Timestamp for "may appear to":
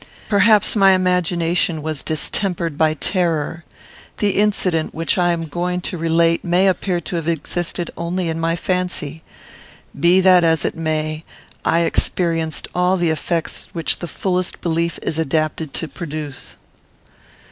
6.43-7.17